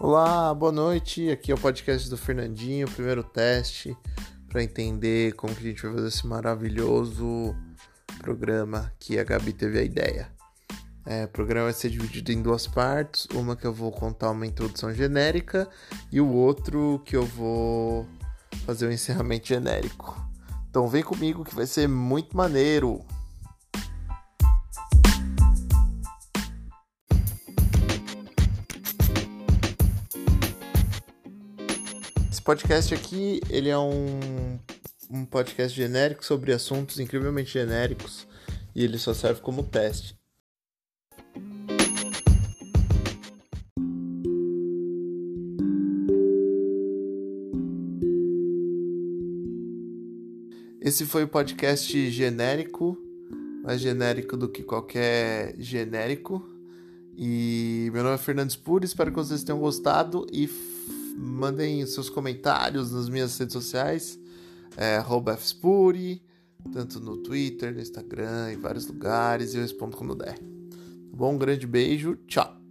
Olá, 0.00 0.52
boa 0.52 0.72
noite. 0.72 1.30
Aqui 1.30 1.52
é 1.52 1.54
o 1.54 1.58
podcast 1.58 2.10
do 2.10 2.16
Fernandinho, 2.16 2.90
primeiro 2.90 3.22
teste 3.22 3.96
para 4.48 4.60
entender 4.60 5.34
como 5.34 5.54
que 5.54 5.64
a 5.64 5.70
gente 5.70 5.82
vai 5.82 5.94
fazer 5.94 6.08
esse 6.08 6.26
maravilhoso 6.26 7.54
programa 8.18 8.92
que 8.98 9.20
a 9.20 9.22
Gabi 9.22 9.52
teve 9.52 9.78
a 9.78 9.82
ideia. 9.84 10.28
É, 11.06 11.26
o 11.26 11.28
programa 11.28 11.66
vai 11.66 11.72
ser 11.72 11.90
dividido 11.90 12.32
em 12.32 12.42
duas 12.42 12.66
partes, 12.66 13.28
uma 13.34 13.54
que 13.54 13.64
eu 13.64 13.72
vou 13.72 13.92
contar 13.92 14.32
uma 14.32 14.44
introdução 14.44 14.92
genérica 14.92 15.68
e 16.10 16.20
o 16.20 16.28
outro 16.28 17.00
que 17.04 17.14
eu 17.14 17.24
vou 17.24 18.04
fazer 18.66 18.88
um 18.88 18.92
encerramento 18.92 19.46
genérico. 19.46 20.20
Então 20.68 20.88
vem 20.88 21.04
comigo 21.04 21.44
que 21.44 21.54
vai 21.54 21.66
ser 21.66 21.88
muito 21.88 22.36
maneiro. 22.36 23.00
Podcast 32.44 32.92
aqui, 32.92 33.40
ele 33.48 33.70
é 33.70 33.78
um, 33.78 34.60
um 35.10 35.24
podcast 35.24 35.74
genérico 35.74 36.22
sobre 36.22 36.52
assuntos 36.52 37.00
incrivelmente 37.00 37.50
genéricos 37.50 38.28
e 38.76 38.84
ele 38.84 38.98
só 38.98 39.14
serve 39.14 39.40
como 39.40 39.62
teste. 39.62 40.14
Esse 50.82 51.06
foi 51.06 51.24
o 51.24 51.28
podcast 51.28 52.10
genérico, 52.10 52.98
mais 53.62 53.80
genérico 53.80 54.36
do 54.36 54.50
que 54.50 54.62
qualquer 54.62 55.54
genérico. 55.58 56.46
E 57.16 57.88
meu 57.90 58.02
nome 58.02 58.16
é 58.16 58.18
Fernandes 58.18 58.54
Puri, 58.54 58.84
espero 58.84 59.10
que 59.10 59.16
vocês 59.16 59.42
tenham 59.42 59.58
gostado 59.58 60.26
e 60.30 60.46
mandem 61.16 61.84
seus 61.86 62.10
comentários 62.10 62.92
nas 62.92 63.08
minhas 63.08 63.36
redes 63.38 63.52
sociais, 63.52 64.18
é, 64.76 64.98
@fspuri, 65.36 66.22
tanto 66.72 67.00
no 67.00 67.18
Twitter, 67.18 67.72
no 67.72 67.80
Instagram, 67.80 68.52
em 68.52 68.56
vários 68.56 68.86
lugares, 68.86 69.54
e 69.54 69.56
eu 69.56 69.62
respondo 69.62 69.96
quando 69.96 70.14
der. 70.14 70.38
Tá 70.38 70.44
bom, 71.12 71.34
um 71.34 71.38
grande 71.38 71.66
beijo, 71.66 72.16
tchau! 72.26 72.63